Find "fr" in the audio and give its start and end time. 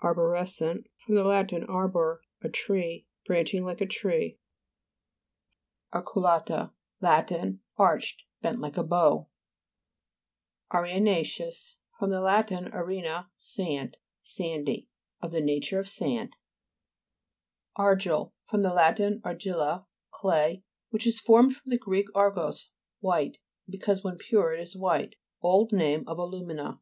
0.96-1.12, 12.00-12.06, 18.42-18.56